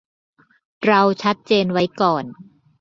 [0.85, 2.23] เราชัดเจนไว้ก่อน